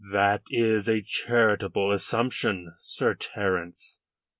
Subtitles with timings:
[0.11, 3.99] "That is a charitable assumption, Sir Terence."